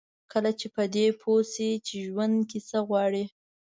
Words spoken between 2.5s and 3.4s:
څه غواړئ.